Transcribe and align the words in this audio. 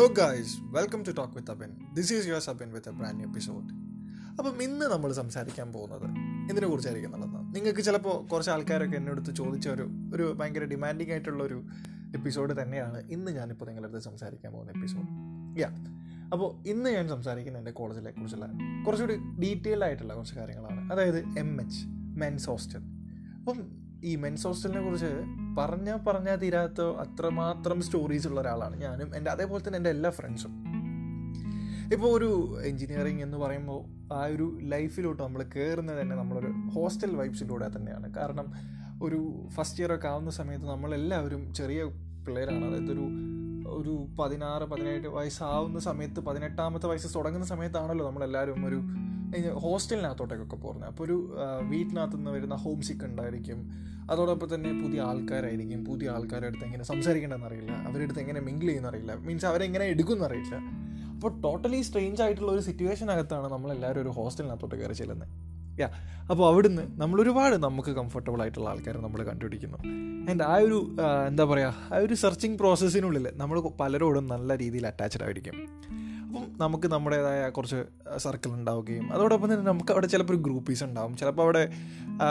Hello 0.00 0.08
guys 0.08 0.56
welcome 0.60 1.02
to 1.02 1.10
talk 1.10 1.34
with 1.34 1.50
Abin 1.50 1.94
this 1.94 2.14
is 2.14 2.26
your 2.26 2.40
Sabin 2.40 2.72
with 2.72 2.88
a 2.88 2.92
brand 2.92 3.22
episode 3.22 3.64
അപ്പം 4.38 4.62
ഇന്ന് 4.62 4.86
നമ്മൾ 4.86 5.12
സംസാരിക്കാൻ 5.12 5.72
പോകുന്നത് 5.72 6.06
ഇതിനെ 6.50 6.66
കുറിച്ചായിരിക്കും 6.68 7.12
നല്ലത് 7.12 7.54
നിങ്ങൾക്ക് 7.54 7.80
ചിലപ്പോൾ 7.80 8.26
കുറച്ച് 8.26 8.50
ആൾക്കാരൊക്കെ 8.50 8.96
എന്നെ 8.96 9.12
അടുത്ത് 9.12 9.34
ചോദിച്ച 9.34 9.68
ഒരു 9.68 9.88
ഒരു 10.14 10.36
ഭയങ്കര 10.40 10.64
ഡിമാൻഡിങ് 10.64 11.10
ആയിട്ടുള്ള 11.10 11.44
ഒരു 11.44 11.64
എപ്പിസോഡ് 12.14 12.62
തന്നെയാണ് 12.62 13.10
ഇന്ന് 13.10 13.32
ഞാനിപ്പോൾ 13.32 13.64
നിങ്ങളുടെ 13.64 13.92
അടുത്ത് 13.92 14.04
സംസാരിക്കാൻ 14.04 14.52
പോകുന്ന 14.52 14.72
എപ്പിസോഡ് 14.72 15.06
യാ 15.60 15.68
അപ്പോൾ 16.32 16.68
ഇന്ന് 16.68 16.90
ഞാൻ 16.90 17.08
സംസാരിക്കുന്ന 17.08 17.58
എന്റെ 17.58 17.70
കോളേജിലെ 17.70 18.10
കുറിച്ചുള്ള 18.10 18.48
കുറച്ചുകൂടി 18.86 19.16
ഡീറ്റെയിൽഡ് 19.40 19.84
ആയിട്ടുള്ള 19.84 20.14
കുറച്ച് 20.14 20.34
കാര്യങ്ങളാണ്. 20.34 20.92
അതായത് 20.92 21.38
എം 21.38 21.60
എച്ച് 21.60 21.86
മെൻസ് 21.88 22.46
ഹോസ്റ്റൽ 22.46 22.80
അപ്പം 23.38 23.56
ഈ 24.04 24.16
മെൻസ് 24.16 24.46
ഹോസ്റ്റലിനെ 24.46 24.80
കുറിച്ച് 24.80 25.06
പറഞ്ഞാൽ 25.58 25.96
പറഞ്ഞാൽ 25.96 26.36
തീരാത്ത 26.36 26.80
അത്രമാത്രം 26.80 27.82
സ്റ്റോറീസ് 27.82 28.28
ഉള്ള 28.28 28.40
ഒരാളാണ് 28.40 28.76
ഞാനും 28.76 29.16
എന്റെ 29.16 29.30
അതേപോലെ 29.30 29.66
തന്നെ 29.66 29.76
എന്റെ 29.76 29.90
എല്ലാ 29.90 30.10
ഫ്രണ്ട്സും 30.10 30.64
ഇപ്പോൾ 31.92 32.06
ഒരു 32.06 32.58
എൻജിനീയറിങ് 32.64 33.22
എന്ന് 33.22 33.38
പറയുമ്പോൾ 33.38 34.14
ആ 34.14 34.24
ഒരു 34.24 34.58
ലൈഫിലോട്ട് 34.62 35.22
നമ്മൾ 35.22 35.42
കയറുന്നത് 35.42 36.00
തന്നെ 36.00 36.16
നമ്മളൊരു 36.16 36.52
ഹോസ്റ്റൽ 36.74 37.16
വൈബ്സിലൂടെ 37.16 37.76
തന്നെയാണ്. 37.76 38.14
കാരണം 38.14 38.52
ഒരു 39.02 39.48
ഫസ്റ്റ് 39.48 39.80
ഇയർ 39.80 39.94
ഒക്കെ 39.94 40.08
ആവുന്ന 40.08 40.30
സമയത്ത് 40.30 40.66
നമ്മളെല്ലാവരും 40.68 41.54
ചെറിയ 41.54 41.84
പിള്ളേരാണ്. 42.26 42.64
അതായത് 42.64 42.92
ഒരു 42.92 43.08
ഒരു 43.66 44.06
പതിനാറ് 44.18 44.62
പതിനേഴ് 44.62 45.08
വയസ്സാവുന്ന 45.08 45.78
സമയത്ത് 45.78 46.20
പതിനെട്ടാമത്തെ 46.20 46.86
വയസ്സ് 46.86 47.14
തുടങ്ങുന്ന 47.14 47.46
സമയത്താണല്ലോ 47.46 48.06
നമ്മളെല്ലാവരും 48.06 48.66
ഒരു 48.66 48.80
ഹോസ്റ്റലിനകത്തോട്ടേക്കൊക്കെ 49.64 50.56
പോകുന്നത്. 50.56 50.88
അപ്പോൾ 50.90 51.04
ഒരു 51.04 51.16
വീട്ടിനകത്തു 51.72 52.16
നിന്ന് 52.16 52.30
വരുന്ന 52.30 52.54
ഹോം 52.54 52.82
സിക്ക് 52.88 53.04
ഉണ്ടായിരിക്കും. 53.04 53.60
അതോടൊപ്പം 54.10 54.48
തന്നെ 54.54 54.70
പുതിയ 54.82 55.00
ആൾക്കാരായിരിക്കും. 55.00 55.84
പുതിയ 55.84 56.10
ആൾക്കാരുടെ 56.10 56.46
അടുത്ത് 56.46 56.64
എങ്ങനെ 56.64 56.84
സംസാരിക്കേണ്ടതെന്ന് 56.84 57.48
അറിയില്ല 57.50 57.72
അവരുടെ 57.88 58.04
അടുത്ത് 58.04 58.20
എങ്ങനെ 58.20 58.40
മിങ്കിൾ 58.40 58.66
ചെയ്യുന്ന 58.66 58.88
അറിയില്ല 58.88 59.14
മീൻസ് 59.26 59.46
അവരെങ്ങനെ 59.46 59.84
എടുക്കുമെന്ന് 59.84 60.26
അറിയില്ല 60.28 60.56
അപ്പോൾ 61.14 61.32
ടോട്ടലി 61.44 61.80
സ്ട്രേഞ്ച് 61.82 62.22
ആയിട്ടുള്ള 62.22 62.50
ഒരു 62.52 62.60
സിറ്റുവേഷനകത്താണ് 62.60 63.48
നമ്മളെല്ലാവരും 63.52 64.02
ഒരു 64.02 64.08
ഹോസ്റ്റലിനകത്തോട്ട് 64.08 64.76
കയറി 64.80 64.92
ചെല്ലുന്നത് 64.92 65.28
യാ 65.80 65.88
അപ്പോൾ 66.30 66.44
അവിടുന്ന് 66.50 66.82
നമ്മൾ 67.00 67.20
ഒരുപാട് 67.20 67.56
നമുക്ക് 67.56 67.90
കംഫർട്ടബിൾ 67.90 68.40
ആയിട്ടുള്ള 68.42 68.68
ആൾക്കാരെ 68.68 68.98
നമ്മൾ 68.98 69.20
കണ്ടുപിടിക്കുന്നു. 69.28 69.78
ആൻഡ് 70.30 70.42
ആ 70.42 70.54
ഒരു 70.54 70.78
എന്താ 71.28 71.44
പറയുക 71.44 71.94
ആ 71.94 71.98
ഒരു 72.06 72.14
സെർച്ചിങ് 72.14 72.58
പ്രോസസ്സിനുള്ളിൽ 72.58 73.28
നമ്മൾ 73.42 73.60
പലരോടും 73.80 74.26
നല്ല 74.26 74.56
രീതിയിൽ 74.58 74.86
അറ്റാച്ച്ഡ് 74.86 75.22
ആയിരിക്കും. 75.22 75.56
അപ്പം 76.30 76.44
നമുക്ക് 76.58 76.88
നമ്മുടേതായ 76.88 77.48
കുറച്ച് 77.48 77.78
സർക്കിൾ 78.16 78.48
ഉണ്ടാവുകയും 78.48 79.12
അതോടൊപ്പം 79.12 79.48
തന്നെ 79.52 79.64
നമുക്ക് 79.64 79.92
അവിടെ 79.92 80.06
ചിലപ്പോൾ 80.06 80.34
ഒരു 80.34 80.42
ഗ്രൂപ്പീസ് 80.42 80.84
ഉണ്ടാവും. 80.84 81.16
ചിലപ്പോൾ 81.16 81.42
അവിടെ 81.42 81.62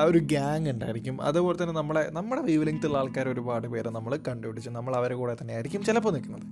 ഒരു 0.06 0.18
ഗ്യാങ് 0.18 0.70
ഉണ്ടായിരിക്കും. 0.70 1.22
അതുപോലെ 1.22 1.64
തന്നെ 1.64 1.74
നമ്മളെ 1.74 2.10
നമ്മുടെ 2.12 2.42
വേവ് 2.42 2.68
ലെങ്ത്തുള്ള 2.68 2.98
ആൾക്കാർ 2.98 3.30
ഒരുപാട് 3.30 3.68
പേരെ 3.68 3.90
നമ്മൾ 3.90 4.20
കണ്ടുപിടിച്ച് 4.28 4.70
നമ്മൾ 4.70 4.96
അവരെ 4.96 5.16
കൂടെ 5.16 5.38
തന്നെ 5.42 5.54
ആയിരിക്കും 5.54 5.84
ചിലപ്പോൾ 5.84 6.14
നിൽക്കുന്നത്. 6.14 6.46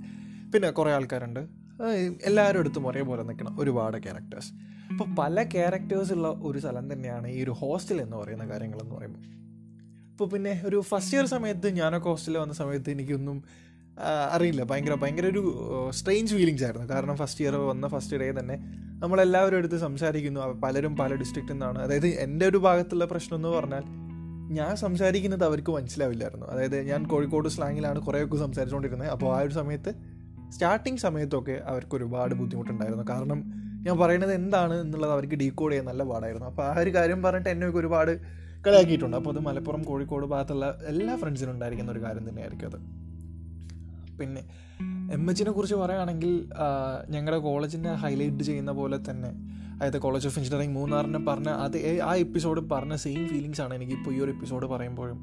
പിന്നെ 0.53 0.71
കുറേ 0.71 0.91
ആൾക്കാരുണ്ട്. 0.91 1.39
എല്ലാവരും 2.23 2.59
അടുത്തും 2.59 2.87
ഒരേപോലെ 2.87 3.23
നിൽക്കണം. 3.23 3.61
ഒരുപാട് 3.61 3.97
ക്യാരക്ടേഴ്സ് 4.03 4.51
അപ്പോൾ 4.91 5.15
പല 5.19 5.43
ക്യാരക്ടേഴ്സ് 5.43 6.13
ഉള്ള 6.13 6.27
ഒരു 6.27 6.59
സ്ഥലം 6.59 6.93
തന്നെയാണ് 6.93 7.27
ഈ 7.27 7.43
ഒരു 7.43 7.51
ഹോസ്റ്റൽ 7.51 8.01
എന്ന് 8.01 8.17
പറയുന്ന 8.17 8.45
കാര്യങ്ങളെന്ന് 8.49 8.95
പറയുമ്പോൾ. 8.95 9.23
അപ്പോൾ 10.11 10.29
പിന്നെ 10.29 10.61
ഒരു 10.65 10.81
ഫസ്റ്റ് 10.81 11.15
ഇയർ 11.17 11.25
സമയത്ത് 11.25 11.67
ഞാനൊക്കെ 11.69 12.09
ഹോസ്റ്റലിൽ 12.09 12.37
വന്ന 12.37 12.53
സമയത്ത് 12.53 12.89
എനിക്കൊന്നും 12.89 13.43
അറിയില്ല. 14.31 14.63
ഭയങ്കര 14.63 14.93
ഭയങ്കര 14.93 15.25
ഒരു 15.25 15.41
സ്ട്രെയിഞ്ച് 15.89 16.35
ഫീലിങ്സ് 16.35 16.63
ആയിരുന്നു. 16.63 16.89
കാരണം 16.89 17.17
ഫസ്റ്റ് 17.17 17.43
ഇയർ 17.43 17.55
വന്ന 17.55 17.87
ഫസ്റ്റ് 17.87 18.17
ഡേ 18.17 18.31
തന്നെ 18.31 18.57
നമ്മളെല്ലാവരും 19.01 19.57
എടുത്ത് 19.57 19.77
സംസാരിക്കുന്നു. 19.77 20.41
പലരും 20.41 20.97
പല 20.97 21.15
ഡിസ്ട്രിക്റ്റിൽ 21.15 21.53
നിന്നാണ് 21.53 21.79
അതായത് 21.79 22.07
എന്റെ 22.07 22.47
ഒരു 22.47 22.57
ഭാഗത്തുള്ള 22.57 23.05
പ്രശ്നം 23.05 23.35
എന്ന് 23.35 23.47
പറഞ്ഞാൽ 23.47 23.83
ഞാൻ 24.53 24.75
സംസാരിക്കുന്നത് 24.75 25.43
അവർക്ക് 25.43 25.71
മനസ്സിലാവില്ലായിരുന്നു. 25.71 26.45
അതായത് 26.45 26.81
ഞാൻ 26.81 27.07
കോഴിക്കോട് 27.07 27.49
സ്ലാങ്ങിലാണ് 27.49 27.99
കുറേയൊക്കെ 27.99 28.37
സംസാരിച്ചുകൊണ്ടിരുന്നത് 28.37 29.09
അപ്പോൾ 29.09 29.37
ആ 29.37 29.39
ഒരു 29.39 29.53
സമയത്ത് 29.53 29.93
സ്റ്റാർട്ടിങ് 30.49 30.97
സമയത്തൊക്കെ 30.97 31.61
അവർക്ക് 31.65 31.95
ഒരുപാട് 31.95 32.35
ബുദ്ധിമുട്ടുണ്ടായിരുന്നു. 32.35 33.03
കാരണം 33.09 33.67
ഞാൻ 33.83 33.97
പറയുന്നത് 33.97 34.33
എന്താണ് 34.33 34.81
എന്നുള്ളത് 34.81 35.11
അവർക്ക് 35.11 35.35
ഡീകോഡ് 35.35 35.71
ചെയ്യാൻ 35.71 35.85
നല്ല 35.85 36.03
പാടായിരുന്നു. 36.03 36.47
അപ്പോൾ 36.47 36.63
ആ 36.63 36.79
ഒരു 36.79 36.93
കാര്യം 36.93 37.23
പറഞ്ഞിട്ട് 37.23 37.49
എന്നെയൊക്കെ 37.49 37.79
ഒരുപാട് 37.79 38.19
കളിയാക്കിയിട്ടുണ്ട്. 38.67 39.17
അപ്പോൾ 39.17 39.29
അത് 39.29 39.39
മലപ്പുറം 39.39 39.83
കോഴിക്കോട് 39.83 40.25
ഭാഗത്തുള്ള 40.25 40.79
എല്ലാ 40.87 41.15
ഫ്രണ്ട്സിനും 41.15 41.51
ഉണ്ടായിരിക്കുന്ന 41.51 41.91
ഒരു 41.91 41.99
കാര്യം 41.99 42.29
തന്നെയായിരിക്കും 42.29 42.67
അത്. 42.67 43.06
പിന്നെ 44.19 44.41
എം 45.13 45.29
എച്ചിനെ 45.29 45.51
കുറിച്ച് 45.51 45.75
പറയുകയാണെങ്കിൽ 45.75 46.49
ഞങ്ങളുടെ 47.09 47.41
കോളേജിനെ 47.41 47.93
ഹൈലൈറ്റ് 47.93 48.43
ചെയ്യുന്ന 48.43 48.71
പോലെ 48.71 48.97
തന്നെ 49.09 49.29
അതായത് 49.77 49.97
കോളേജ് 49.99 50.27
ഓഫ് 50.27 50.39
എഞ്ചിനീയറിംഗ് 50.39 50.75
മൂന്നാറിനെ 50.75 51.19
പറഞ്ഞ 51.19 51.49
അത് 51.49 52.01
ആ 52.01 52.15
എപ്പിസോഡ് 52.15 52.61
പറഞ്ഞ 52.69 52.95
സെയിം 52.95 53.27
ഫീലിങ്സ് 53.27 53.61
ആണ് 53.61 53.73
എനിക്ക് 53.73 53.93
ഇപ്പോൾ 53.93 54.11
ഈ 54.11 54.19
ഒരു 54.19 54.31
എപ്പിസോഡ് 54.31 54.65
പറയുമ്പോഴും. 54.65 55.19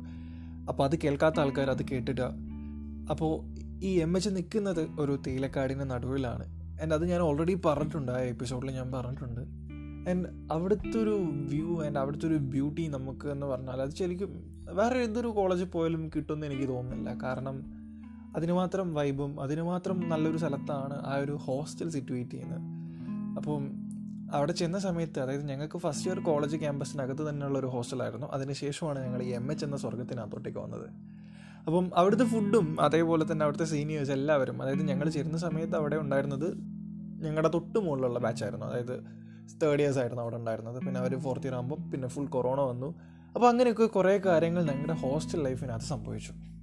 അപ്പോൾ 0.69 0.85
അത് 0.85 0.97
കേൾക്കാത്ത 1.05 1.41
ആൾക്കാർ 1.41 1.71
അത് 1.71 1.83
കേട്ടിട്ട് 1.83 2.29
അപ്പോൾ 3.11 3.33
ഈ 3.85 3.91
എം 4.01 4.17
എച്ച് 4.17 4.31
നിൽക്കുന്നത് 4.31 5.01
ഒരു 5.01 5.19
തേയിലക്കാടിന്റെ 5.27 5.85
നടുവിലാണ്. 5.85 6.45
ആൻഡ് 6.83 6.95
അത് 6.95 7.05
ഞാൻ 7.11 7.21
ഓൾറെഡി 7.21 7.55
പറഞ്ഞിട്ടുണ്ട് 7.67 8.13
ആ 8.13 8.19
എപ്പിസോഡിൽ 8.19 8.71
ഞാൻ 8.71 8.93
പറഞ്ഞിട്ടുണ്ട്. 8.93 9.41
ആൻഡ് 10.11 10.29
അവിടുത്തെ 10.53 10.99
ഒരു 11.03 11.17
വ്യൂ 11.53 11.83
ആൻഡ് 11.83 11.99
അവിടുത്തെ 11.99 12.27
ഒരു 12.27 12.35
ബ്യൂട്ടി 12.35 12.87
നമുക്ക് 12.87 13.27
എന്ന് 13.27 13.47
പറഞ്ഞാൽ 13.47 13.81
അത് 13.83 13.91
ശരിക്കും 13.91 14.31
വേറെ 14.75 14.99
ഏതൊരു 14.99 15.29
കോളേജിൽ 15.29 15.65
പോയാലും 15.65 16.11
കിട്ടുമെന്ന് 16.17 16.47
എനിക്ക് 16.47 16.69
തോന്നുന്നില്ല. 16.69 17.19
കാരണം 17.23 17.84
അതിന് 18.37 18.53
മാത്രം 18.53 18.95
വൈബും 18.95 19.41
അതിന് 19.41 19.63
മാത്രം 19.63 20.09
നല്ലൊരു 20.09 20.37
സ്ഥലത്താണ് 20.37 21.07
ആ 21.07 21.17
ഒരു 21.17 21.33
ഹോസ്റ്റൽ 21.33 21.89
സിറ്റുവേറ്റ് 21.91 22.31
ചെയ്യുന്നത്. 22.31 22.61
അപ്പം 23.37 23.85
അവിടെ 24.33 24.53
ചെന്ന 24.53 24.79
സമയത്ത് 24.79 25.21
അതായത് 25.21 25.49
ഞങ്ങൾക്ക് 25.49 25.79
ഫസ്റ്റ് 25.79 26.11
ഇയർ 26.11 26.21
കോളേജ് 26.21 26.57
ക്യാമ്പസിനകത്ത് 26.57 27.29
തന്നെയുള്ള 27.29 27.59
ഒരു 27.59 27.67
ഹോസ്റ്റലായിരുന്നു 27.67 28.27
അതിനുശേഷമാണ് 28.27 29.05
ഞങ്ങൾ 29.05 29.23
ഈ 29.23 29.29
എം 29.29 29.53
എച്ച് 29.53 29.65
എന്ന 29.65 29.77
സ്വർഗത്തിനകത്തോട്ടേക്ക് 29.77 30.59
വന്നത്. 30.59 30.91
അപ്പം 31.67 31.91
അവിടുത്തെ 31.95 32.25
ഫുഡും 32.25 32.77
അതേപോലെ 32.81 33.33
തന്നെ 33.33 33.43
അവിടുത്തെ 33.45 33.65
സീനിയേഴ്സ് 33.65 34.11
എല്ലാവരും 34.11 34.63
അതായത് 34.63 34.89
ഞങ്ങൾ 34.89 35.09
ചേരുന്ന 35.09 35.39
സമയത്ത് 35.39 35.77
അവിടെ 35.77 35.97
ഉണ്ടായിരുന്നത് 35.97 36.55
ഞങ്ങളുടെ 37.25 37.49
തൊട്ട് 37.49 37.79
മുകളിലുള്ള 37.79 38.19
ബാച്ചായിരുന്നു 38.19 38.67
അതായത് 38.67 39.05
തേർഡ് 39.63 39.81
ഇയേഴ്സ് 39.81 39.99
ആയിരുന്നു 39.99 40.23
അവിടെ 40.23 40.37
ഉണ്ടായിരുന്നത്. 40.37 40.79
പിന്നെ 40.79 41.01
അവർ 41.01 41.19
ഫോർത്ത് 41.19 41.47
ഇയർ 41.47 41.55
ആകുമ്പോൾ 41.55 41.91
പിന്നെ 41.91 42.09
ഫുൾ 42.09 42.27
കൊറോണ 42.27 42.61
വന്നു. 42.61 42.95
അപ്പോൾ 43.35 43.49
അങ്ങനെയൊക്കെ 43.49 43.87
കുറേ 43.87 44.19
കാര്യങ്ങൾ 44.19 44.63
ഞങ്ങളുടെ 44.65 44.93
ഹോസ്റ്റൽ 44.93 45.43
ലൈഫിനകത്ത് 45.43 45.85
സംഭവിച്ചു. 45.85 46.54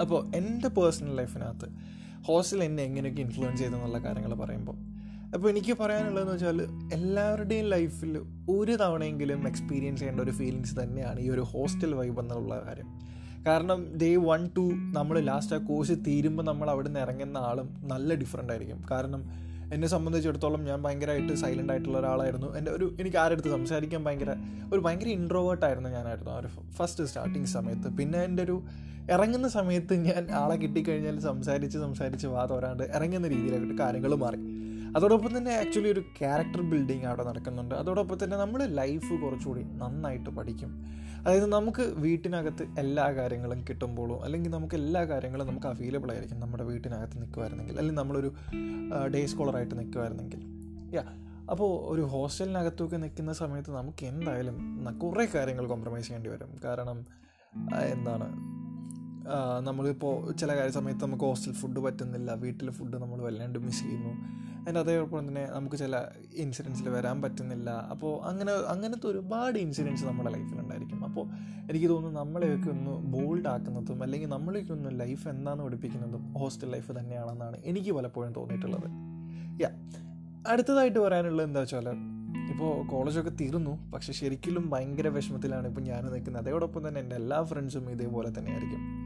അപ്പോൾ 0.00 0.36
എന്റെ 0.36 0.68
പേഴ്സണൽ 0.68 1.16
ലൈഫിനകത്ത് 1.16 1.68
ഹോസ്റ്റൽ 2.22 2.64
എന്നെ 2.64 2.82
എങ്ങനെയൊക്കെ 2.82 3.20
ഇൻഫ്ലുവൻസ് 3.20 3.62
ചെയ്തെന്നുള്ള 3.62 3.98
കാര്യങ്ങൾ 3.98 4.34
പറയുമ്പോൾ 4.34 4.76
അപ്പോൾ 5.34 5.50
എനിക്ക് 5.50 5.72
പറയാനുള്ളതെന്ന് 5.72 6.32
വെച്ചാൽ 6.32 6.60
എല്ലാവരുടെയും 6.92 7.66
ലൈഫിൽ 7.68 8.24
ഒരു 8.48 8.76
തവണയെങ്കിലും 8.76 9.46
എക്സ്പീരിയൻസ് 9.46 10.00
ചെയ്യേണ്ട 10.00 10.20
ഒരു 10.20 10.30
ഫീലിങ്സ് 10.30 10.74
തന്നെയാണ് 10.82 11.20
ഈ 11.20 11.30
ഒരു 11.30 11.40
ഹോസ്റ്റൽ 11.40 11.94
വൈബ് 11.94 12.20
എന്നുള്ള 12.20 12.62
കാര്യം. 12.66 12.88
കാരണം 13.46 13.80
ഡേ 14.02 14.08
വൺ 14.28 14.42
ടു 14.56 14.64
നമ്മൾ 14.96 15.16
ലാസ്റ്റ് 15.30 15.54
ആ 15.56 15.58
കോഴ്സ് 15.68 15.94
തീരുമ്പോൾ 16.06 16.42
നമ്മൾ 16.42 16.70
അവിടെ 16.70 16.88
നിന്ന് 16.88 17.00
ഇറങ്ങുന്ന 17.00 17.38
ആളും 17.48 17.68
നല്ല 17.92 18.14
ഡിഫറെന്റ് 18.14 18.52
ആയിരിക്കും. 18.52 18.78
കാരണം 18.90 19.20
എന്നെ 19.74 19.88
സംബന്ധിച്ചിടത്തോളം 19.92 20.62
ഞാൻ 20.64 20.78
ഭയങ്കരമായിട്ട് 20.82 21.32
സൈലന്റ് 21.42 21.72
ആയിട്ടുള്ള 21.72 21.96
ഒരാളായിരുന്നു. 21.98 22.48
എന്റെ 22.58 22.70
ഒരു 22.70 22.86
എനിക്ക് 23.00 23.18
ആരുടെ 23.22 23.36
അടുത്ത് 23.36 23.52
സംസാരിക്കാൻ 23.56 24.02
ഭയങ്കര 24.06 24.32
ഒരു 24.72 24.80
ഭയങ്കര 24.86 25.08
ഇൻട്രോവേർട്ടായിരുന്നു 25.18 25.90
ഞാനായിരുന്നു 25.96 26.32
ആ 26.34 26.38
ഒരു 26.42 26.50
ഫസ്റ്റ് 26.78 27.06
സ്റ്റാർട്ടിങ് 27.10 27.50
സമയത്ത്. 27.56 27.88
പിന്നെ 27.98 28.20
എന്റെ 28.28 28.42
ഒരു 28.42 28.56
ഇറങ്ങുന്ന 29.14 29.48
സമയത്ത് 29.48 29.94
ഞാൻ 30.08 30.22
ആളെ 30.42 30.56
കിട്ടിക്കഴിഞ്ഞാൽ 30.62 31.18
സംസാരിച്ച് 31.30 31.78
സംസാരിച്ച് 31.78 32.26
വാ 32.26 32.44
തോരാണ്ട് 32.52 32.84
ഇറങ്ങുന്ന 32.96 33.26
രീതിയിലായിട്ട് 33.34 33.78
കാര്യങ്ങൾ 33.82 34.14
മാറി. 34.24 34.40
അതോടൊപ്പം 34.96 35.30
തന്നെ 35.36 35.52
ആക്ച്വലി 35.62 35.90
ഒരു 35.94 36.02
ക്യാരക്ടർ 36.18 36.60
ബിൽഡിങ് 36.70 37.06
അവിടെ 37.10 37.24
നടക്കുന്നുണ്ട്. 37.28 37.74
അതോടൊപ്പം 37.74 38.18
തന്നെ 38.22 38.36
നമ്മൾ 38.42 38.60
ലൈഫ് 38.80 39.12
കുറച്ചുകൂടി 39.22 39.62
നന്നായിട്ട് 39.82 40.30
പഠിക്കും. 40.38 40.70
അതായത് 41.22 41.46
നമുക്ക് 41.54 41.84
വീട്ടിനകത്ത് 42.04 42.64
എല്ലാ 42.78 43.04
കാര്യങ്ങളും 43.18 43.60
കിട്ടുമ്പോഴും 43.68 44.18
അല്ലെങ്കിൽ 44.24 44.50
നമുക്ക് 44.56 44.76
എല്ലാ 44.80 45.02
കാര്യങ്ങളും 45.12 45.46
നമുക്ക് 45.46 45.68
അവൈലബിൾ 45.72 46.10
ആയിരിക്കും 46.14 46.40
നമ്മുടെ 46.40 46.64
വീട്ടിനകത്ത് 46.64 47.16
നിൽക്കുമായിരുന്നെങ്കിൽ 47.22 47.76
അല്ലെങ്കിൽ 47.78 48.00
നമ്മളൊരു 48.00 48.30
ഡേ 49.14 49.22
സ്കോളറായിട്ട് 49.32 49.74
നിൽക്കുമായിരുന്നെങ്കിൽ 49.80 50.42
യാ 50.96 51.04
അപ്പോൾ 51.52 51.70
ഒരു 51.92 52.02
ഹോസ്റ്റലിനകത്തൊക്കെ 52.12 52.96
നിൽക്കുന്ന 52.96 53.32
സമയത്ത് 53.40 53.70
നമുക്ക് 53.70 54.04
എന്തായാലും 54.12 54.56
കുറേ 55.02 55.26
കാര്യങ്ങൾ 55.34 55.66
കോംപ്രമൈസ് 55.72 56.06
ചെയ്യേണ്ടി 56.06 56.30
വരും. 56.30 56.52
കാരണം 56.64 56.98
എന്താണ് 57.96 58.26
നമ്മളിപ്പോൾ 59.62 60.32
ചില 60.32 60.56
കാര്യ 60.56 60.70
സമയത്ത് 60.70 61.04
നമുക്ക് 61.04 61.24
ഹോസ്റ്റൽ 61.24 61.52
ഫുഡ് 61.52 61.78
പറ്റുന്നില്ല 61.78 62.32
വീട്ടിലെ 62.32 62.72
ഫുഡ് 62.72 62.96
നമ്മൾ 62.96 63.22
വല്ലാണ്ട് 63.22 63.58
മിസ് 63.58 63.82
ചെയ്യുന്നു. 63.82 64.12
അതിന്റെ 64.60 64.80
അതേപോലെ 64.80 65.28
തന്നെ 65.28 65.48
നമുക്ക് 65.52 65.76
ചില 65.76 66.04
ഇൻസിഡൻസിൽ 66.34 66.88
വരാൻ 66.88 67.22
പറ്റുന്നില്ല. 67.22 67.70
അപ്പോൾ 67.70 68.26
അങ്ങനെ 68.28 68.52
അങ്ങനത്തെ 68.52 69.06
ഒരുപാട് 69.06 69.58
ഇൻസിഡൻസ് 69.58 70.04
നമ്മുടെ 70.04 70.30
ലൈഫിലുണ്ടായിരിക്കും 70.30 71.04
അപ്പോൾ 71.04 71.28
എനിക്ക് 71.70 71.90
തോന്നുന്നു 71.90 72.20
നമ്മളെയൊക്കെ 72.20 72.70
ഒന്ന് 72.70 72.90
ബോൾഡ് 72.90 73.48
ആക്കുന്നതും 73.48 74.02
അല്ലെങ്കിൽ 74.02 74.28
നമ്മളെയൊക്കെ 74.28 74.72
ഒന്ന് 74.72 75.00
ലൈഫ് 75.00 75.28
എന്താണെന്ന് 75.28 75.64
പഠിപ്പിക്കുന്നതും 75.64 76.34
ഹോസ്റ്റൽ 76.34 76.70
ലൈഫ് 76.70 76.92
തന്നെയാണെന്നാണ് 76.98 77.56
എനിക്ക് 77.64 77.92
പലപ്പോഴും 77.92 78.32
തോന്നിയിട്ടുള്ളത്. 78.32 78.88
യാ 79.62 79.70
അടുത്തതായിട്ട് 80.46 80.98
പറയാനുള്ളത് 80.98 81.46
എന്താ 81.46 81.60
വെച്ചാൽ 81.60 81.88
ഇപ്പോൾ 82.52 82.86
കോളേജൊക്കെ 82.86 83.30
തീർന്നു. 83.30 83.90
പക്ഷെ 83.94 84.12
ശരിക്കും 84.12 84.70
ഭയങ്കര 84.70 85.08
വിഷമത്തിലാണ് 85.08 85.66
ഇപ്പോൾ 85.66 85.80
ഞാൻ 85.80 86.04
നിൽക്കുന്നത്. 86.06 86.48
അതോടൊപ്പം 86.48 86.88
തന്നെ 86.88 87.00
എന്റെ 87.00 87.16
എല്ലാ 87.16 87.42
ഫ്രണ്ട്സും 87.42 87.90
ഇതേപോലെ 87.90 88.38
തന്നെയായിരിക്കും. 88.38 89.05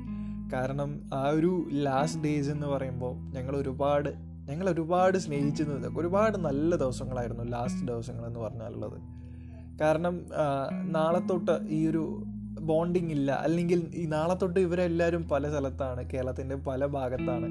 കാരണം 0.52 0.90
ആ 1.14 1.28
ഒരു 1.28 1.68
ലാസ്റ്റ് 1.72 2.22
ഡേയ്സ് 2.22 2.50
എന്ന് 2.50 2.66
പറയുമ്പോൾ 2.66 3.14
ഞങ്ങൾ 3.16 3.56
ഒരുപാട് 3.56 4.30
ഞങ്ങൾ 4.50 4.70
ഒരുപാട് 4.70 5.18
സ്നേഹിച്ചു 5.18 5.62
നിന്ന് 5.62 5.88
ഒരുപാട് 5.98 6.38
നല്ല 6.38 6.76
ദിവസങ്ങളായിരുന്നു 6.76 7.44
ലാസ്റ്റ് 7.44 7.86
ദിവസങ്ങൾ 7.86 8.26
എന്ന് 8.26 8.40
പറഞ്ഞാലുള്ളത്. 8.40 8.98
കാരണം 9.80 10.26
നാളെ 10.92 11.20
തൊട്ട് 11.20 11.66
ഈ 11.68 11.86
ഒരു 11.86 12.22
ബോണ്ടിങ് 12.60 13.10
ഇല്ല. 13.10 13.32
അല്ലെങ്കിൽ 13.32 13.90
ഈ 13.94 14.06
നാളെ 14.06 14.34
തൊട്ട് 14.34 14.60
ഇവരെല്ലാവരും 14.60 15.28
പല 15.28 15.48
സ്ഥലത്താണ് 15.48 16.10
കേരളത്തിന്റെ 16.10 16.54
പല 16.54 16.86
ഭാഗത്താണ്. 16.86 17.48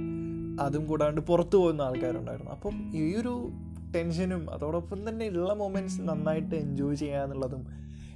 അതും 0.62 0.88
കൂടാണ്ട് 0.88 1.22
പുറത്തു 1.22 1.58
പോകുന്ന 1.58 1.82
ആൾക്കാരുണ്ടായിരുന്നു. 1.82 2.52
അപ്പം 2.52 2.92
ഈ 2.96 3.16
ഒരു 3.16 3.52
ടെൻഷനും 3.96 4.54
അതോടൊപ്പം 4.54 5.10
തന്നെ 5.10 5.28
ഉള്ള 5.28 5.54
മൊമെന്റ്സ് 5.54 6.02
നന്നായിട്ട് 6.02 6.56
എൻജോയ് 6.56 6.96
ചെയ്യുക 6.96 7.24
എന്നുള്ളതും 7.24 7.68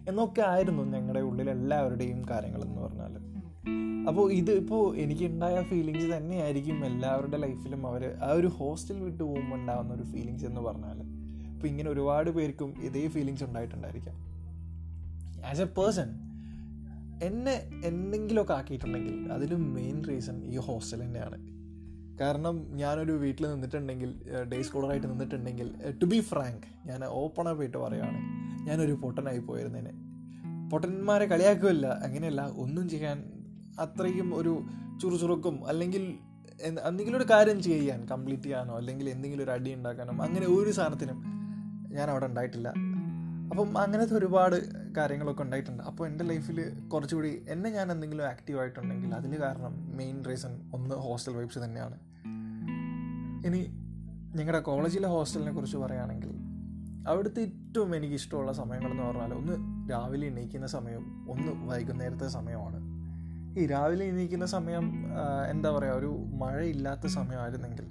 എന്നൊക്കെ 0.07 0.41
ആയിരുന്നു 0.41 0.83
ഞങ്ങളുടെ 0.83 1.19
ഉള്ളിൽ 1.19 1.49
എല്ലാവരുടെയും 1.49 2.29
കാര്യങ്ങളെന്ന് 2.29 2.81
പറഞ്ഞാൽ 2.81 3.13
അപ്പോൾ 4.07 4.31
ഇത് 4.31 4.51
ഇപ്പോൾ 4.51 4.97
എനിക്കുണ്ടായ 4.97 5.61
ഫീലിങ്സ് 5.61 6.07
തന്നെയായിരിക്കും 6.13 6.85
എല്ലാവരുടെ 6.85 7.37
ലൈഫിലും 7.37 7.87
അവർ 7.87 8.17
ആ 8.21 8.31
ഒരു 8.31 8.47
ഹോസ്റ്റൽ 8.47 8.99
വിട്ട് 8.99 9.23
പോകുമ്പോൾ 9.23 9.55
ഉണ്ടാകുന്ന 9.55 9.93
ഒരു 9.93 10.03
ഫീലിങ്സ് 10.03 10.45
എന്ന് 10.45 10.61
പറഞ്ഞാൽ 10.61 10.99
ഇപ്പോൾ 11.53 11.67
ഇങ്ങനെ 11.67 11.89
ഒരുപാട് 11.89 12.29
പേർക്കും 12.29 12.75
ഇതേ 12.81 13.07
ഫീലിങ്സ് 13.07 13.43
ഉണ്ടായിട്ടുണ്ടായിരിക്കാം. 13.43 14.15
ആസ് 15.45 15.61
എ 15.61 15.65
പേഴ്സൺ 15.65 16.19
എന്നെ 17.23 17.69
എന്തെങ്കിലുമൊക്കെ 17.85 18.53
ആക്കിയിട്ടുണ്ടെങ്കിൽ 18.53 19.31
അതിന് 19.31 19.55
മെയിൻ 19.55 20.03
റീസൺ 20.09 20.43
ഈ 20.45 20.57
ഹോസ്റ്റൽ 20.57 21.01
തന്നെയാണ്. 21.01 21.37
കാരണം 22.21 22.67
ഞാനൊരു 22.69 23.11
വീട്ടിൽ 23.11 23.51
നിന്നിട്ടുണ്ടെങ്കിൽ 23.51 24.15
ഡേ 24.51 24.61
സ്കോളറായിട്ട് 24.61 25.07
നിന്നിട്ടുണ്ടെങ്കിൽ 25.07 25.73
ടു 26.01 26.05
ബി 26.05 26.19
ഫ്രാങ്ക് 26.19 26.65
ഞാൻ 26.85 27.05
ഓപ്പണായി 27.05 27.55
പോയിട്ട് 27.55 27.77
പറയുകയാണ് 27.77 28.19
ഞാനൊരു 28.67 28.91
പൊട്ടനായി 28.91 29.39
പോയിരുന്നതിന് 29.39 29.93
പൊട്ടന്മാരെ 30.71 31.25
കളിയാക്കുമല്ല 31.25 31.87
അങ്ങനെയല്ല 31.87 32.41
ഒന്നും 32.41 32.89
ചെയ്യാൻ 32.89 33.42
അത്രയും 33.79 34.35
ഒരു 34.35 34.63
ചുറുചുറുക്കും 35.01 35.67
അല്ലെങ്കിൽ 35.67 36.17
എന്തെങ്കിലും 36.87 37.17
ഒരു 37.17 37.27
കാര്യം 37.31 37.61
ചെയ്യാൻ 37.61 38.05
കംപ്ലീറ്റ് 38.05 38.43
ചെയ്യാനോ 38.43 38.77
അല്ലെങ്കിൽ 38.77 39.09
എന്തെങ്കിലും 39.09 39.43
ഒരു 39.43 39.51
അടി 39.51 39.73
ഉണ്ടാക്കാനോ 39.73 40.23
അങ്ങനെ 40.23 40.45
ഒരു 40.45 40.69
സാധനത്തിനും 40.69 41.23
ഞാൻ 41.87 42.09
അവിടെ 42.09 42.25
ഉണ്ടായിട്ടില്ല. 42.25 42.67
അപ്പം 43.51 43.77
അങ്ങനത്തെ 43.77 44.13
ഒരുപാട് 44.13 44.73
കാര്യങ്ങളൊക്കെ 44.97 45.43
ഉണ്ടായിട്ടുണ്ട്. 45.43 45.83
അപ്പോൾ 45.83 46.07
എന്റെ 46.07 46.25
ലൈഫിൽ 46.25 46.87
കുറച്ചുകൂടി 46.87 47.41
എന്നെ 47.49 47.69
ഞാൻ 47.69 47.91
എന്തെങ്കിലും 47.91 48.25
ആക്റ്റീവ് 48.25 48.59
ആയിട്ടുണ്ടെങ്കിൽ 48.59 49.15
അതിന് 49.15 49.35
കാരണം 49.35 49.95
മെയിൻ 49.97 50.25
റീസൺ 50.25 50.61
ഒന്ന് 50.73 50.95
ഹോസ്റ്റൽ 50.95 51.31
വൈബ്സ് 51.31 51.59
തന്നെയാണ്. 51.59 51.99
ഇനി 53.45 53.73
ഞങ്ങളുടെ 54.35 54.59
കോളേജിലെ 54.59 55.07
ഹോസ്റ്റലിനെ 55.07 55.51
കുറിച്ച് 55.51 55.77
പറയുകയാണെങ്കിൽ 55.77 56.29
അവിടുത്തെ 57.07 57.41
ഏറ്റവും 57.41 57.95
എനിക്ക് 57.95 58.13
ഇഷ്ടമുള്ള 58.13 58.53
സമയങ്ങളെന്ന് 58.53 59.03
പറഞ്ഞാൽ 59.03 59.33
ഒന്ന് 59.33 59.53
രാവിലെ 59.91 60.27
എണീക്കുന്ന 60.27 60.65
സമയം 60.67 61.27
ഒന്ന് 61.29 61.71
വൈകുന്നേരത്തെ 61.71 62.27
സമയമാണ് 62.27 62.92
ഈ 63.57 63.63
രാവിലെ 63.65 64.05
എണീക്കുന്ന 64.05 64.45
സമയം 64.45 64.85
എന്താ 65.49 65.71
പറയുക 65.71 65.93
ഒരു 65.93 66.11
മഴയില്ലാത്ത 66.41 67.05
സമയമായിരുന്നെങ്കിൽ 67.17 67.85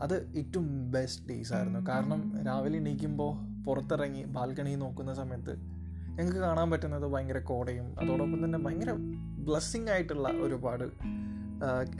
അത് 0.00 0.14
ഏറ്റവും 0.36 0.68
ബെസ്റ്റ് 0.94 1.24
ഡേയ്സ് 1.28 1.52
ആയിരുന്നു. 1.54 1.80
കാരണം 1.88 2.20
രാവിലെ 2.46 2.76
എണീക്കുമ്പോൾ 2.78 3.32
പുറത്തിറങ്ങി 3.66 4.22
ബാൽക്കണി 4.36 4.72
നോക്കുന്ന 4.74 5.14
സമയത്ത് 5.14 5.54
ഞങ്ങൾക്ക് 6.16 6.38
കാണാൻ 6.38 6.70
പറ്റുന്നത് 6.70 7.06
ഭയങ്കര 7.12 7.38
കോടയും 7.38 7.86
അതോടൊപ്പം 8.00 8.38
തന്നെ 8.44 8.58
ഭയങ്കര 8.58 8.92
ബ്ലെസ്സിങ് 9.48 9.90
ആയിട്ടുള്ള 9.90 10.28
ഒരുപാട് 10.28 10.86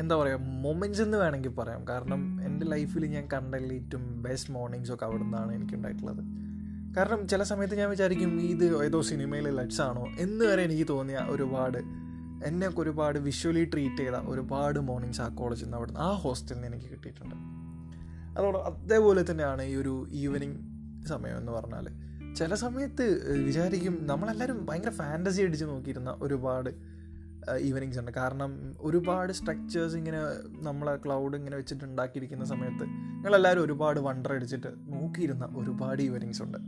എന്താ 0.01 0.15
പറയുക 0.17 0.41
മൊമെന്റ്സ് 0.65 1.03
എന്ന് 1.03 1.19
വേണമെങ്കിൽ 1.19 1.53
പറയാം. 1.59 1.83
കാരണം 1.89 2.23
എന്റെ 2.47 2.67
ലൈഫിൽ 2.67 3.07
ഞാൻ 3.07 3.29
കണ്ടതിൽ 3.33 3.71
ഏറ്റവും 3.73 4.23
ബെസ്റ്റ് 4.23 4.53
മോർണിംഗ്സ് 4.53 4.93
ഒക്കെ 4.95 5.05
അവിടെ 5.05 5.23
നിന്നാണ് 5.23 5.53
എനിക്കുണ്ടായിട്ടുള്ളത്. 5.53 6.23
കാരണം 6.97 7.29
ചില 7.29 7.43
സമയത്ത് 7.43 7.75
ഞാൻ 7.75 7.89
വിചാരിക്കും 7.91 8.33
ഇത് 8.41 8.65
ഏതോ 8.85 9.01
സിനിമയിലെ 9.13 9.51
ലഡ്സ് 9.51 9.83
ആണോ 9.87 10.05
എന്ന് 10.19 10.45
വരെ 10.45 10.63
എനിക്ക് 10.63 10.87
തോന്നിയ 10.89 11.19
ഒരുപാട് 11.35 12.06
എന്നെയൊക്കെ 12.45 12.81
ഒരുപാട് 12.81 13.19
വിഷ്വലി 13.19 13.65
ട്രീറ്റ് 13.65 13.97
ചെയ്ത 13.97 14.15
ഒരുപാട് 14.15 14.79
മോർണിംഗ്സ് 14.79 15.21
ആ 15.21 15.29
കോളേജിൽ 15.29 15.65
നിന്ന് 15.65 15.77
അവിടെ 15.77 15.93
ആ 15.99 16.13
ഹോസ്റ്റലിൽ 16.13 16.61
നിന്ന് 16.61 16.77
എനിക്ക് 16.77 16.91
കിട്ടിയിട്ടുണ്ട്. 16.91 17.35
അതോടെ 18.39 18.59
അതേപോലെ 18.59 19.25
തന്നെയാണ് 19.31 19.63
ഈ 19.63 19.77
ഒരു 19.77 20.07
ഈവനിങ് 20.11 20.57
സമയം 21.07 21.39
എന്ന് 21.39 21.53
പറഞ്ഞാൽ 21.53 21.89
ചില 22.35 22.55
സമയത്ത് 22.55 23.05
വിചാരിക്കും 23.45 24.07
നമ്മളെല്ലാവരും 24.07 24.67
ഭയങ്കര 24.67 24.91
ഫാന്റസി 24.91 25.43
അടിച്ച് 25.43 25.65
നോക്കിയിരുന്ന 25.65 26.17
ഒരുപാട് 26.23 26.97
ഈവനിങ്സ് 27.61 27.99
ഉണ്ട്. 27.99 28.11
കാരണം 28.11 28.77
ഒരുപാട് 28.81 29.33
സ്ട്രക്ചേഴ്സ് 29.33 29.97
ഇങ്ങനെ 29.97 30.19
നമ്മളെ 30.53 30.97
ക്ലൗഡ് 30.97 31.37
ഇങ്ങനെ 31.37 31.57
വെച്ചിട്ട് 31.57 31.85
ഉണ്ടാക്കിയിരിക്കുന്ന 31.85 32.45
സമയത്ത് 32.45 32.85
ഞങ്ങളെല്ലാവരും 32.89 33.63
ഒരുപാട് 33.63 34.01
വണ്ടർ 34.01 34.33
അടിച്ചിട്ട് 34.33 34.69
നോക്കിയിരുന്ന 34.87 35.45
ഒരുപാട് 35.57 36.03
ഈവനിങ്സ് 36.03 36.43
ഉണ്ട്. 36.43 36.59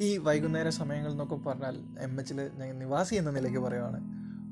ഈ 0.00 0.16
വൈകുന്നേര 0.16 0.68
സമയങ്ങൾ 0.68 1.10
എന്നൊക്കെ 1.10 1.34
പറഞ്ഞാൽ 1.34 1.76
എം 2.00 2.20
എച്ചിൽ 2.20 2.50
ഞാൻ 2.54 2.78
നിവാസി 2.78 3.14
എന്ന 3.14 3.30
നിലയ്ക്ക് 3.30 3.58
പറയുവാണ്. 3.58 4.00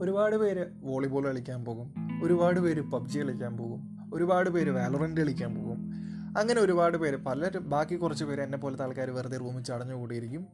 ഒരുപാട് 0.02 0.36
പേര് 0.36 0.66
വോളിബോൾ 0.82 1.26
കളിക്കാൻ 1.26 1.64
പോകും. 1.64 1.94
ഒരുപാട് 2.24 2.60
പേര് 2.60 2.80
പബ്ജി 2.80 3.18
കളിക്കാൻ 3.18 3.56
പോകും. 3.56 4.10
ഒരുപാട് 4.14 4.50
പേര് 4.50 4.70
വാലറന്റ് 4.70 5.20
കളിക്കാൻ 5.20 5.54
പോകും. 5.54 5.92
അങ്ങനെ 6.38 6.60
ഒരുപാട് 6.60 6.98
പേര് 6.98 7.16
പല 7.16 7.58
ബാക്കി 7.58 7.94
കുറച്ച് 7.96 8.24
പേര് 8.24 8.42
എന്നെ 8.42 8.58
പോലത്തെ 8.58 8.84
ആൾക്കാർ 8.84 9.10
വെറുതെ 9.10 9.38
റൂമിൽ 9.38 9.62
ചടഞ്ഞു 9.62 9.94
കൂടിയിരിക്കും 9.94 10.46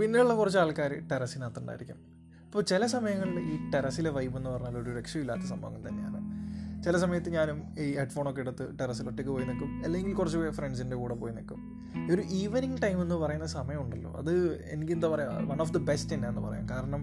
പിന്നെയുള്ള 0.00 0.34
കുറച്ച് 0.34 0.58
ആൾക്കാർ 0.58 1.08
ടെറസിനകത്തുണ്ടായിരിക്കും. 1.12 1.96
അപ്പോൾ 2.46 2.62
ചില 2.62 2.86
സമയങ്ങളിൽ 2.86 3.38
ഈ 3.38 3.70
ടെറസിലെ 3.70 4.10
വൈബ് 4.10 4.36
എന്ന് 4.36 4.50
പറഞ്ഞാൽ 4.50 4.82
ഒരു 4.82 4.90
രക്ഷയില്ലാത്ത 4.90 5.40
സംഭവം 5.40 5.88
തന്നെയാണ്. 5.88 6.18
ചില 6.84 6.96
സമയത്ത് 7.02 7.30
ഞാനും 7.34 7.58
ഈ 7.82 7.84
ഹെഡ്ഫോണൊക്കെ 7.98 8.40
എടുത്ത് 8.40 8.64
ടെറസിൽ 8.80 9.06
ഒറ്റയ്ക്ക് 9.10 9.32
പോയി 9.32 9.44
നിൽക്കും. 9.50 9.70
അല്ലെങ്കിൽ 9.84 10.14
കുറച്ച് 10.14 10.50
ഫ്രണ്ട്സിന്റെ 10.58 10.96
കൂടെ 10.96 11.14
പോയി 11.14 11.32
നിൽക്കും. 11.34 11.60
ഈ 11.98 12.10
ഒരു 12.14 12.22
ഈവനിങ് 12.40 12.78
ടൈം 12.82 13.02
എന്ന് 13.02 13.14
പറയുന്ന 13.14 13.46
സമയമുണ്ടല്ലോ 13.46 14.12
അത് 14.20 14.32
എനിക്ക് 14.74 14.92
എന്താ 14.92 15.08
പറയുക 15.08 15.48
വൺ 15.50 15.60
ഓഫ് 15.60 15.72
ദി 15.72 15.78
ബെസ്റ്റ് 15.78 16.14
തന്നെയാണെന്ന് 16.14 16.48
പറയാം. 16.48 16.66
കാരണം 16.70 17.02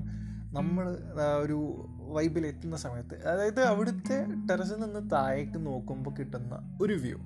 നമ്മൾ 0.57 0.86
ഒരു 1.44 1.57
വൈബിൽ 2.16 2.45
എത്തുന്ന 2.45 2.75
സമയത്ത് 2.75 3.28
അതായത് 3.28 3.62
അവിടുത്തെ 3.63 4.18
ടെറസിൽ 4.50 4.80
നിന്ന് 4.80 5.12
താഴേക്ക് 5.12 5.60
നോക്കുമ്പോൾ 5.66 6.13
കിട്ടുന്ന 6.19 6.77
ഒരു 6.81 6.94
വ്യൂ 6.94 7.19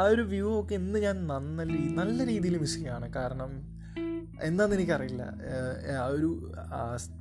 ആ 0.00 0.04
ഒരു 0.04 0.22
വ്യൂ 0.22 0.60
ഒക്കെ 0.60 0.74
ഇന്ന് 0.74 0.98
ഞാൻ 0.98 1.16
നന്ന 1.26 1.64
നല്ല 2.00 2.26
രീതിയിൽ 2.26 2.56
മിസ് 2.58 2.74
ചെയ്യുകയാണ് 2.74 3.06
കാരണം 3.14 3.52
എന്താണെന്ന് 4.42 4.76
എനിക്കറിയില്ല. 4.76 5.22
ആ 6.02 6.06
ഒരു 6.16 6.28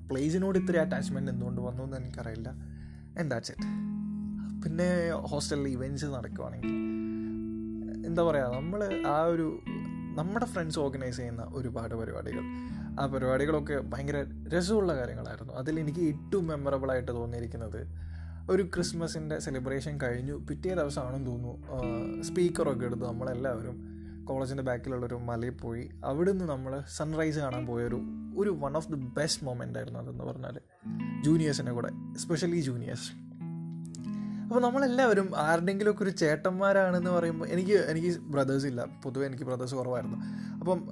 പ്ലേസിനോട് 0.10 0.58
ഇത്ര 0.60 0.78
അറ്റാച്ച്മെന്റ് 0.78 1.31
എന്തുകൊണ്ട് 1.31 1.62
വന്നു 1.62 1.84
എന്ന് 1.84 1.98
എനിക്കറിയില്ല. 1.98 2.50
ആൻഡ് 3.20 3.31
ദാറ്റ്സ് 3.31 3.52
ഇറ്റ് 3.52 3.68
പിന്നെ 4.68 5.12
ഹോസ്റ്റലിൽ 5.12 5.68
ഇവന്റ്സ് 5.68 6.06
നടക്കുവാണെങ്കിൽ 6.06 6.72
എന്താ 8.06 8.24
പറയുക 8.24 8.48
നമ്മൾ 8.56 9.04
ആ 9.08 9.24
ഒരു 9.24 9.60
നമ്മുടെ 10.16 10.46
ഫ്രണ്ട്സ് 10.46 10.80
ഓർഗനൈസ് 10.80 11.18
ചെയ്യുന്ന 11.18 11.44
ഒരുപാട് 11.54 11.96
പരിപാടികൾ. 11.96 12.44
ആ 13.00 13.06
പരിപാടികളൊക്കെ 13.06 13.74
ഭയങ്കര 13.74 14.25
രസമുള്ള 14.56 14.96
കാര്യങ്ങളായിരുന്നു. 14.96 15.54
അതിൽ 15.54 15.80
എനിക്ക് 15.80 16.00
ഏറ്റവും 16.00 16.48
മെമ്മറബിൾ 16.48 16.92
ആയിട്ട് 16.92 17.12
തോന്നിയിരിക്കുന്നത് 17.12 17.88
ഒരു 18.50 18.64
ക്രിസ്മസിന്റെ 18.64 19.40
സെലിബ്രേഷൻ 19.40 20.00
കഴിഞ്ഞു. 20.04 20.34
പിറ്റേ 20.34 20.74
ദിവസമാണെന്ന് 20.74 21.31
തോന്നുന്നു 21.31 22.22
സ്പീക്കറൊക്കെ 22.22 22.86
എടുത്ത് 22.86 23.04
നമ്മളെല്ലാവരും 23.04 23.78
കോളേജിന്റെ 24.25 24.63
ബാക്കിലുള്ളൊരു 24.63 25.16
മലയിൽ 25.16 25.52
പോയി. 25.52 25.90
അവിടെ 26.06 26.31
നിന്ന് 26.31 26.46
നമ്മൾ 26.46 26.84
സൺറൈസ് 26.98 27.40
കാണാൻ 27.40 27.66
പോയൊരു 27.66 28.02
ഒരു 28.38 28.50
one 28.50 28.78
of 28.78 28.88
the 28.88 28.96
best 28.96 29.46
moment 29.46 29.80
ആയിരുന്നു 29.80 30.00
അതെന്ന് 30.00 30.24
പറഞ്ഞാൽ 30.24 30.60
ജൂനിയേഴ്സിന്റെ 31.24 31.72
കൂടെ 31.72 31.88
എസ്പെഷ്യലി 31.88 32.60
ജൂനിയേഴ്സ് 32.62 33.26
അപ്പോൾ 34.48 34.62
നമ്മളെല്ലാവരും 34.62 35.32
ആരുടെങ്കിലുമൊക്കെ 35.38 36.04
ഒരു 36.04 36.10
ചേട്ടന്മാരാണെന്ന് 36.10 37.12
പറയുമ്പോൾ 37.12 37.48
എനിക്ക് 37.48 37.86
എനിക്ക് 37.92 38.20
ബ്രദേഴ്സ് 38.20 38.66
ഇല്ല. 38.66 38.86
പൊതുവെ 39.04 39.25
എനിക്ക് 39.27 39.44
ബ്രദേഴ്സ് 39.44 39.75
കുറവായിരുന്നു. 39.75 40.18
അപ്പം 40.60 40.89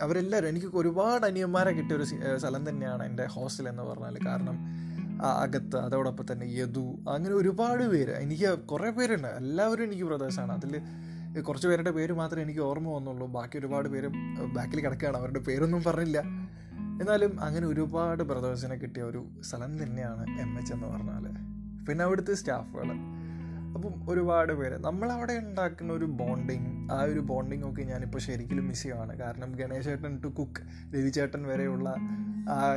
അവരെല്ലാവരും 0.00 0.48
എനിക്ക് 0.48 0.66
ഒരുപാട് 0.74 1.26
അനിയന്മാരെ 1.26 1.70
കിട്ടിയ 1.70 1.96
ഒരു 1.96 2.04
സ്ഥലം 2.38 2.68
തന്നെയാണ് 2.68 3.02
എന്റെ 3.06 3.24
ഹോസ്റ്റൽ 3.24 3.68
എന്ന് 3.68 3.82
പറഞ്ഞാൽ 3.82 4.18
കാരണം 4.26 4.58
അകത്ത് 5.24 5.76
അതോടൊപ്പം 5.76 6.32
തന്നെ 6.32 6.46
യദു 6.46 6.98
അങ്ങനെ 7.08 7.34
ഒരുപാട് 7.34 7.82
പേര്. 7.82 8.10
എനിക്ക് 8.10 8.58
കുറേ 8.58 8.90
പേരുണ്ട്. 8.90 9.28
എല്ലാവരും 9.28 9.84
എനിക്ക് 9.84 10.04
ബ്രദേഴ്സാണ് 10.04 10.52
അതിൽ 10.52 10.74
കുറച്ച് 11.40 11.68
പേരുടെ 11.68 11.90
പേര് 11.90 12.12
മാത്രമേ 12.12 12.42
എനിക്ക് 12.42 12.60
ഓർമ്മ 12.60 12.88
വന്നുള്ളൂ. 12.88 13.26
ബാക്കി 13.26 13.58
ഒരുപാട് 13.58 13.88
പേര് 13.88 14.08
ബാക്കിൽ 14.54 14.80
കിടക്കുകയാണ്. 14.80 15.16
അവരുടെ 15.16 15.38
പേരൊന്നും 15.38 15.82
പറഞ്ഞില്ല. 15.84 16.18
എന്നാലും 17.02 17.44
അങ്ങനെ 17.44 17.66
ഒരുപാട് 17.66 18.22
ബ്രദേഴ്സിനെ 18.22 18.76
കിട്ടിയ 18.76 19.02
ഒരു 19.02 19.26
സ്ഥലം 19.40 19.82
തന്നെയാണ് 19.82 20.40
എം 20.40 20.58
എച്ച് 20.58 20.72
എന്ന് 20.72 20.86
പറഞ്ഞാൽ 20.86 21.45
പിന്നെ 21.88 22.04
അവിടുത്തെ 22.04 22.34
സ്റ്റാഫുകൾ 22.34 22.90
അപ്പം 23.76 23.94
ഒരുപാട് 24.10 24.52
പേര്. 24.52 24.76
നമ്മളവിടെ 24.84 25.32
ഉണ്ടാക്കുന്ന 25.32 25.92
ഒരു 25.92 26.04
ബോണ്ടിങ് 26.20 26.68
ആ 26.92 27.00
ഒരു 27.02 27.20
ബോണ്ടിങ് 27.20 27.64
ഒക്കെ 27.70 27.82
ഞാനിപ്പോൾ 27.82 28.18
ശരിക്കും 28.18 28.68
മിസ് 28.68 28.82
ചെയ്യുവാണ്. 28.82 29.18
കാരണം 29.18 29.52
ഗണേശേട്ടൻ 29.52 30.20
ടു 30.24 30.28
കുക്ക് 30.38 30.60
രവിചേട്ടൻ 30.96 31.42
വരെയുള്ള 31.42 31.94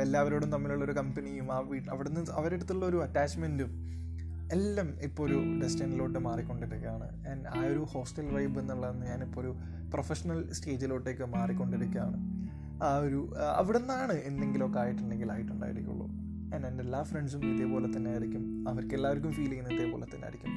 എല്ലാവരോടും 0.02 0.52
തമ്മിലുള്ള 0.52 0.84
ഒരു 0.84 0.92
കമ്പനിയും 0.92 1.52
ആ 1.52 1.58
വീട്ട് 1.58 1.88
അവിടുന്ന് 1.90 2.22
അവരുടെ 2.30 2.54
അടുത്തുള്ള 2.54 2.84
ഒരു 2.86 3.02
അറ്റാച്ച്മെന്റും 3.02 3.72
എല്ലാം 4.52 4.88
ഇപ്പോൾ 5.02 5.24
ഒരു 5.26 5.38
ഡെസ്റ്റിനിലോട്ട് 5.62 6.18
മാറിക്കൊണ്ടിരിക്കുകയാണ്. 6.18 7.08
ആൻഡ് 7.30 7.48
ആ 7.56 7.60
ഒരു 7.72 7.82
ഹോസ്റ്റൽ 7.92 8.28
വൈബ് 8.36 8.58
എന്നുള്ളത് 8.58 9.02
ഞാനിപ്പോൾ 9.06 9.40
ഒരു 9.40 9.52
പ്രൊഫഷണൽ 9.92 10.52
സ്റ്റേജിലോട്ടേക്ക് 10.52 11.26
മാറിക്കൊണ്ടിരിക്കുകയാണ്. 11.36 12.18
ആ 12.82 12.96
ഒരു 12.96 13.20
അവിടെ 13.56 13.78
നിന്നാണ് 13.78 14.12
എന്തെങ്കിലുമൊക്കെ 14.12 14.80
ആയിട്ടുണ്ടെങ്കിൽ 14.80 15.32
ആയിട്ടുണ്ടായിരിക്കുള്ളൂ. 15.32 16.06
ആൻഡ് 16.54 16.66
എന്റെ 16.66 16.84
എല്ലാ 16.84 17.02
ഫ്രണ്ട്സും 17.02 17.42
ഇതേപോലെ 17.54 17.96
തന്നെ 17.96 18.10
ആയിരിക്കും. 18.10 18.68
അവർക്ക് 18.68 18.94
എല്ലാവർക്കും 18.94 19.32
ഫീൽ 19.32 19.48
ചെയ്യുന്നത് 19.48 19.74
ഇതേപോലെ 19.74 20.06
തന്നെ 20.14 20.26
ആയിരിക്കും. 20.26 20.54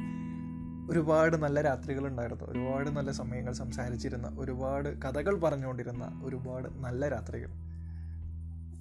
ഒരുപാട് 0.92 1.36
നല്ല 1.44 1.62
രാത്രികളുണ്ടായിരുന്നു. 1.62 2.46
ഒരുപാട് 2.52 2.90
നല്ല 2.90 3.12
സമയങ്ങൾ 3.12 3.54
സംസാരിച്ചിരുന്ന 3.54 4.36
ഒരുപാട് 4.40 4.90
കഥകൾ 5.02 5.36
പറഞ്ഞുകൊണ്ടിരുന്ന 5.40 6.22
ഒരുപാട് 6.24 6.68
നല്ല 6.86 7.10
രാത്രികൾ. 7.10 7.52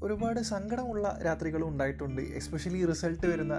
ഒരുപാട് 0.02 0.40
സങ്കടമുള്ള 0.40 1.19
രാത്രികളും 1.25 1.69
ഉണ്ടായിട്ടുണ്ട്. 1.69 2.23
എസ്പെഷ്യലി 2.23 2.85
റിസൾട്ട് 2.85 3.26
വരുന്ന 3.26 3.54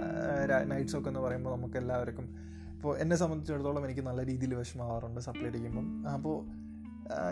നൈറ്റ്സ് 0.72 0.96
ഒക്കെ 0.96 1.08
എന്ന് 1.08 1.20
പറയുമ്പോൾ 1.20 1.56
നമുക്ക് 1.56 1.76
എല്ലാവർക്കും 1.76 2.26
ഇപ്പോൾ 2.74 2.98
എന്നെ 2.98 3.16
സംബന്ധിച്ചിടത്തോളം 3.16 3.84
എനിക്ക് 3.84 4.00
നല്ല 4.00 4.26
രീതിയിൽ 4.26 4.54
വിഷമാവാറുണ്ട് 4.54 5.20
സപ്ലൈ 5.20 5.46
അടിക്കുമ്പം. 5.46 5.86
അപ്പോൾ 6.08 6.36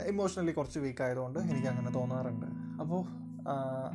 ഇമോഷണലി 0.06 0.52
കുറച്ച് 0.52 0.78
വീക്ക് 0.78 1.02
ആയതുകൊണ്ട് 1.02 1.38
എനിക്ക് 1.38 1.66
അങ്ങനെ 1.66 1.90
തോന്നാറുണ്ട്. 1.90 2.46
അപ്പോൾ 2.80 3.21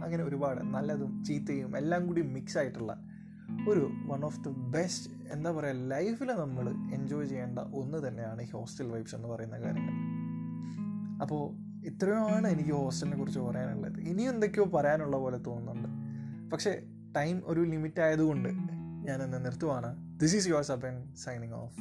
അങ്ങനെ 0.04 0.24
ഒരുപാട് 0.24 0.62
നല്ലതും 0.62 1.24
ചീത്തയും 1.24 1.78
എല്ലാം 1.78 2.08
കൂടി 2.08 2.22
മിക്സ് 2.22 2.58
ആയിട്ടുള്ള 2.58 2.98
ഒരു 3.70 3.92
വൺ 4.06 4.26
ഓഫ് 4.26 4.40
ദി 4.40 4.50
ബെസ്റ്റ് 4.50 5.12
എന്താ 5.32 5.52
പറയുക 5.52 5.76
ലൈഫിൽ 5.76 6.28
നമ്മൾ 6.28 6.70
എൻജോയ് 6.70 7.28
ചെയ്യേണ്ട 7.28 7.60
ഒന്ന് 7.60 8.08
തന്നെയാണ് 8.08 8.42
ഈ 8.42 8.46
ഹോസ്റ്റൽ 8.46 8.88
വൈബ്സ് 8.88 9.16
എന്ന് 9.16 9.28
പറയുന്ന 9.28 9.60
കാര്യങ്ങൾ. 9.60 9.94
അപ്പോൾ 11.22 11.68
ഇത്രയുമാണ് 11.86 12.48
എനിക്ക് 12.48 12.72
ഹോസ്റ്റലിനെ 12.72 13.18
കുറിച്ച് 13.18 13.40
പറയാനുള്ളത്. 13.40 14.00
ഇനി 14.00 14.22
എന്തൊക്കെയോ 14.22 14.66
പറയാനുള്ള 14.66 15.18
പോലെ 15.18 15.38
തോന്നുന്നുണ്ട്. 15.38 15.90
പക്ഷേ 16.52 16.84
ടൈം 17.16 17.42
ഒരു 17.46 17.62
ലിമിറ്റ് 17.62 18.02
ആയതുകൊണ്ട് 18.02 18.50
ഞാനെന്ന് 19.08 19.46
നിർത്തുവാണ്. 19.46 20.18
This 20.18 20.36
is 20.36 20.48
your 20.48 20.62
Sabin 20.62 21.14
signing 21.14 21.54
off 21.54 21.74